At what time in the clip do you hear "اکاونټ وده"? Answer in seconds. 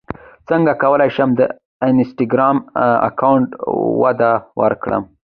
3.09-4.31